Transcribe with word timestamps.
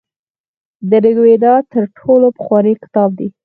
ریګویډا 1.03 1.53
تر 1.71 1.83
ټولو 1.97 2.27
پخوانی 2.37 2.73
کتاب 2.83 3.09
دی. 3.19 3.27